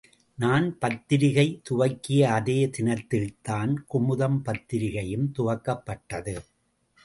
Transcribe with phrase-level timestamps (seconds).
[0.37, 6.35] நான் பத்திரிக்கை துவக்கிய அதே தினத்தில்தான் குமுதம் பத்திரிக்கையும் துவக்கப்பட்டது.